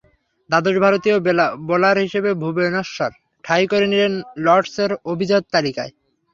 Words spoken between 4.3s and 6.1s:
লর্ডসের অভিজাত তালিকায়।